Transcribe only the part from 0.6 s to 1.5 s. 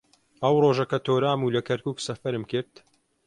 ڕۆژە کە تۆرام